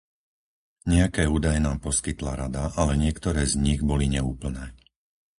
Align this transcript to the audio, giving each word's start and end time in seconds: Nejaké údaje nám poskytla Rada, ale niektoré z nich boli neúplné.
Nejaké 0.93 1.23
údaje 1.37 1.59
nám 1.65 1.77
poskytla 1.85 2.31
Rada, 2.41 2.63
ale 2.81 2.93
niektoré 3.05 3.41
z 3.51 3.61
nich 3.65 3.81
boli 3.91 4.05
neúplné. 4.15 4.65